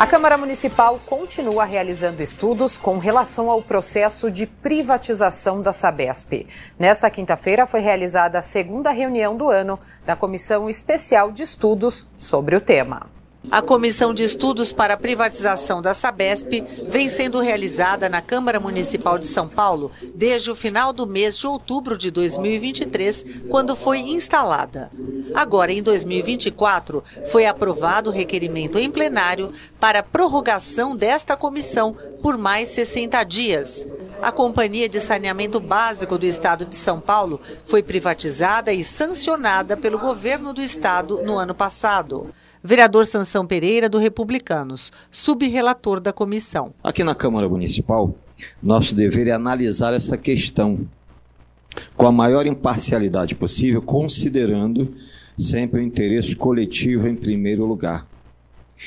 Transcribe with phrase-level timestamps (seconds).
[0.00, 6.46] A Câmara Municipal continua realizando estudos com relação ao processo de privatização da Sabesp.
[6.78, 12.56] Nesta quinta-feira foi realizada a segunda reunião do ano da Comissão Especial de Estudos sobre
[12.56, 13.19] o tema.
[13.48, 19.18] A Comissão de Estudos para a Privatização da Sabesp vem sendo realizada na Câmara Municipal
[19.18, 24.90] de São Paulo desde o final do mês de outubro de 2023, quando foi instalada.
[25.34, 32.68] Agora, em 2024, foi aprovado o requerimento em plenário para prorrogação desta comissão por mais
[32.68, 33.86] 60 dias.
[34.20, 39.98] A Companhia de Saneamento Básico do Estado de São Paulo foi privatizada e sancionada pelo
[39.98, 42.30] governo do estado no ano passado.
[42.62, 46.74] Vereador Sansão Pereira, do Republicanos, subrelator da comissão.
[46.84, 48.14] Aqui na Câmara Municipal,
[48.62, 50.80] nosso dever é analisar essa questão
[51.96, 54.94] com a maior imparcialidade possível, considerando
[55.38, 58.06] sempre o interesse coletivo em primeiro lugar.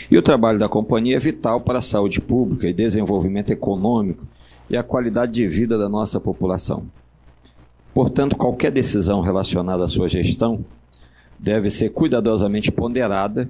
[0.10, 4.28] E o trabalho da companhia é vital para a saúde pública e desenvolvimento econômico
[4.70, 6.86] e a qualidade de vida da nossa população.
[7.92, 10.64] Portanto, qualquer decisão relacionada à sua gestão
[11.40, 13.50] deve ser cuidadosamente ponderada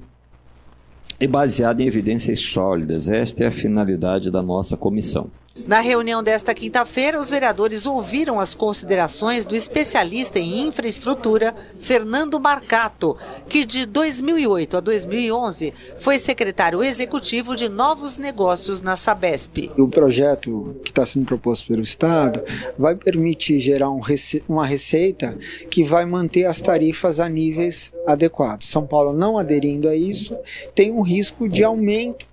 [1.20, 3.10] e baseada em evidências sólidas.
[3.10, 5.30] Esta é a finalidade da nossa comissão.
[5.56, 13.16] Na reunião desta quinta-feira, os vereadores ouviram as considerações do especialista em infraestrutura, Fernando Marcato,
[13.48, 19.70] que de 2008 a 2011 foi secretário executivo de novos negócios na Sabesp.
[19.78, 22.42] O projeto que está sendo proposto pelo Estado
[22.76, 25.38] vai permitir gerar um rece uma receita
[25.70, 28.70] que vai manter as tarifas a níveis adequados.
[28.70, 30.36] São Paulo não aderindo a isso
[30.74, 32.33] tem um risco de aumento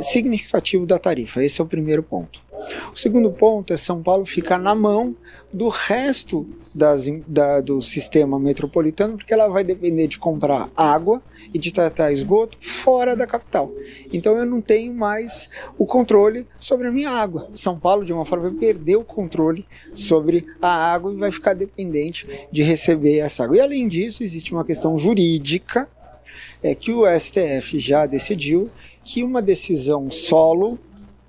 [0.00, 1.42] significativo da tarifa.
[1.42, 2.40] Esse é o primeiro ponto.
[2.92, 5.14] O segundo ponto é São Paulo ficar na mão
[5.52, 11.22] do resto das, da, do sistema metropolitano, porque ela vai depender de comprar água
[11.52, 13.72] e de tratar esgoto fora da capital.
[14.12, 17.50] Então eu não tenho mais o controle sobre a minha água.
[17.54, 21.54] São Paulo, de uma forma, vai perder o controle sobre a água e vai ficar
[21.54, 23.56] dependente de receber essa água.
[23.56, 25.88] E além disso, existe uma questão jurídica
[26.62, 28.70] é que o STF já decidiu
[29.06, 30.76] que uma decisão solo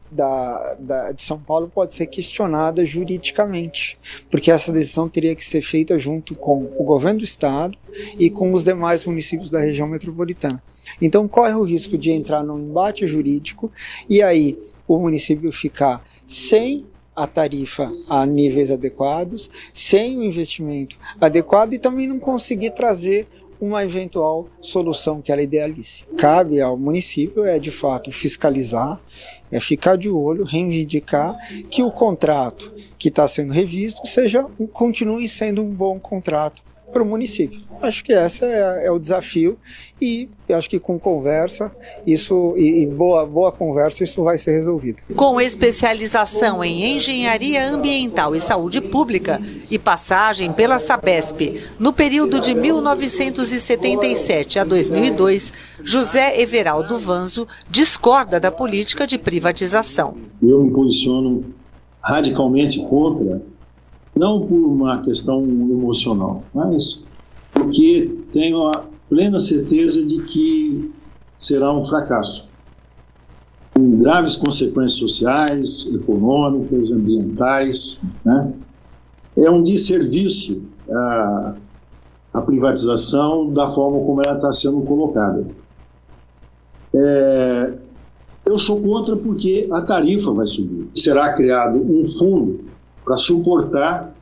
[0.09, 3.99] da, da, de São Paulo pode ser questionada juridicamente,
[4.31, 7.77] porque essa decisão teria que ser feita junto com o governo do estado
[8.17, 10.61] e com os demais municípios da região metropolitana.
[10.99, 13.71] Então corre o risco de entrar num embate jurídico
[14.09, 14.57] e aí
[14.87, 16.83] o município ficar sem
[17.15, 23.27] a tarifa a níveis adequados, sem o investimento adequado e também não conseguir trazer
[23.59, 26.03] uma eventual solução que ela idealize.
[26.17, 28.99] Cabe ao município é de fato fiscalizar,
[29.51, 31.37] é ficar de olho, reivindicar
[31.69, 37.05] que o contrato que está sendo revisto seja continue sendo um bom contrato para o
[37.05, 37.67] município.
[37.81, 39.57] Acho que esse é, é, o desafio
[40.01, 41.71] e acho que com conversa
[42.05, 45.01] isso e, e, boa, boa conversa isso vai ser resolvido.
[45.15, 49.39] Com especialização em engenharia ambiental e saúde pública
[49.69, 55.53] e passagem pela Sabesp no período de 1977 a 2002,
[55.83, 60.17] José Everaldo Vanzo discorda da política de privatização.
[60.41, 61.45] Eu me posiciono
[62.01, 63.41] radicalmente contra
[64.17, 67.05] não por uma questão emocional, mas
[67.53, 70.91] porque tenho a plena certeza de que
[71.37, 72.47] será um fracasso,
[73.73, 78.01] com graves consequências sociais, econômicas, ambientais.
[78.25, 78.53] Né?
[79.37, 81.55] É um desserviço a,
[82.33, 85.45] a privatização da forma como ela está sendo colocada.
[86.93, 87.77] É,
[88.45, 90.87] eu sou contra porque a tarifa vai subir.
[90.95, 92.67] Será criado um fundo
[93.07, 94.13] para suportar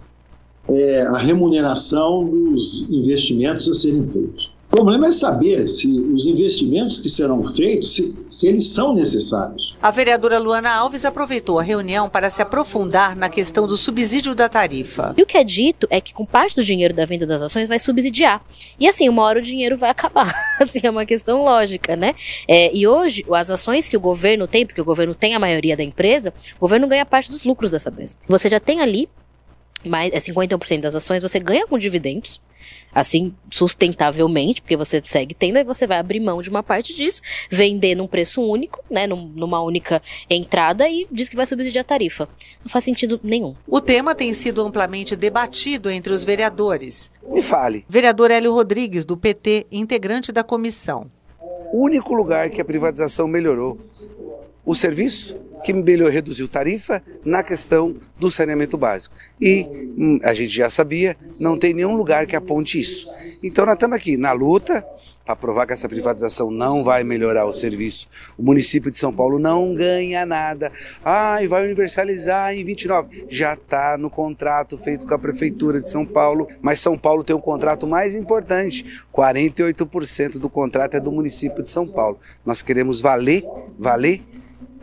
[0.69, 4.54] é, a remuneração dos investimentos a serem feitos.
[4.75, 9.73] O problema é saber se os investimentos que serão feitos, se, se, eles são necessários.
[9.81, 14.49] A vereadora Luana Alves aproveitou a reunião para se aprofundar na questão do subsídio da
[14.49, 15.15] tarifa.
[15.17, 17.69] E o que é dito é que com parte do dinheiro da venda das ações
[17.69, 18.43] vai subsidiar.
[18.77, 20.35] E assim, uma hora o dinheiro vai acabar.
[20.59, 22.13] assim, é uma questão lógica, né?
[22.45, 25.77] É, e hoje, as ações que o governo tem, porque o governo tem a maioria
[25.77, 28.17] da empresa, o governo ganha parte dos lucros dessa empresa.
[28.27, 29.07] Você já tem ali
[29.85, 32.41] mais é 51% das ações você ganha com dividendos,
[32.93, 37.21] assim, sustentavelmente, porque você segue tendo, aí você vai abrir mão de uma parte disso,
[37.49, 42.29] vender num preço único, né, numa única entrada e diz que vai subsidiar a tarifa.
[42.63, 43.53] Não faz sentido nenhum.
[43.67, 47.11] O tema tem sido amplamente debatido entre os vereadores.
[47.27, 47.85] Me fale.
[47.89, 51.07] Vereador Hélio Rodrigues, do PT, integrante da comissão.
[51.73, 53.77] O único lugar que a privatização melhorou
[54.65, 59.15] o serviço que melhor reduziu tarifa na questão do saneamento básico.
[59.41, 59.67] E
[59.97, 63.09] hum, a gente já sabia, não tem nenhum lugar que aponte isso.
[63.41, 64.85] Então nós estamos aqui na luta,
[65.25, 68.07] para provar que essa privatização não vai melhorar o serviço.
[68.37, 70.71] O município de São Paulo não ganha nada.
[71.03, 73.25] Ah, e vai universalizar em 29.
[73.27, 77.35] Já está no contrato feito com a prefeitura de São Paulo, mas São Paulo tem
[77.35, 79.01] um contrato mais importante.
[79.11, 82.19] 48% do contrato é do município de São Paulo.
[82.45, 83.43] Nós queremos valer,
[83.79, 84.21] valer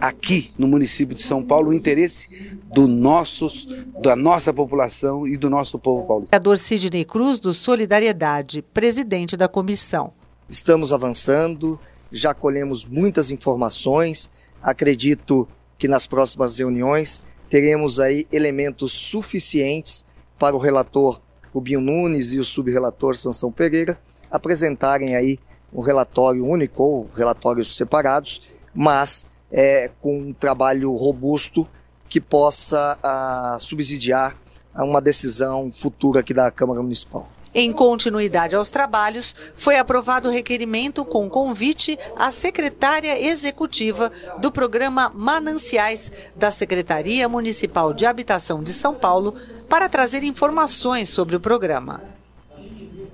[0.03, 3.69] aqui no município de São Paulo o interesse do nossos,
[4.03, 6.31] da nossa população e do nosso povo paulista.
[6.37, 10.13] Vereador Sidney Cruz, do Solidariedade, presidente da comissão.
[10.49, 11.79] Estamos avançando,
[12.11, 14.29] já colhemos muitas informações.
[14.61, 20.05] Acredito que nas próximas reuniões teremos aí elementos suficientes
[20.37, 21.21] para o relator
[21.55, 23.97] Rubinho Nunes e o subrelator Sansão Pereira
[24.29, 25.39] apresentarem aí
[25.73, 28.43] um relatório único ou relatórios separados,
[28.75, 31.69] mas é, com um trabalho robusto
[32.09, 34.37] que possa a, ah, subsidiar
[34.75, 37.29] a uma decisão futura aqui da Câmara Municipal.
[37.55, 45.13] Em continuidade aos trabalhos, foi aprovado o requerimento com convite à secretária executiva do programa
[45.15, 49.35] Mananciais da Secretaria Municipal de Habitação de São Paulo
[49.69, 52.12] para trazer informações sobre o programa.